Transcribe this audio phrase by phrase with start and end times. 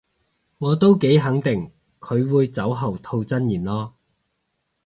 [0.57, 3.91] 我都幾肯定佢會酒後吐真言囉